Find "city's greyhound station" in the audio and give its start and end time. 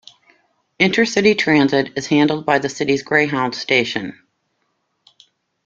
2.69-4.17